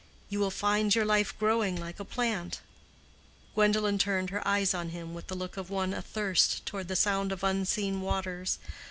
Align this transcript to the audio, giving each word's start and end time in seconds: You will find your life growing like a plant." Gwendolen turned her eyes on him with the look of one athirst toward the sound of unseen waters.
You 0.29 0.39
will 0.39 0.49
find 0.49 0.95
your 0.95 1.05
life 1.05 1.37
growing 1.37 1.75
like 1.79 1.99
a 1.99 2.03
plant." 2.03 2.59
Gwendolen 3.53 3.99
turned 3.99 4.31
her 4.31 4.41
eyes 4.47 4.73
on 4.73 4.89
him 4.89 5.13
with 5.13 5.27
the 5.27 5.35
look 5.35 5.57
of 5.57 5.69
one 5.69 5.93
athirst 5.93 6.65
toward 6.65 6.87
the 6.87 6.95
sound 6.95 7.31
of 7.31 7.43
unseen 7.43 8.01
waters. 8.01 8.57